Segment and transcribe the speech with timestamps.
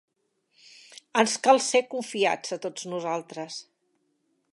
[1.23, 3.59] Ens cal ser confiats, a tots nosaltres.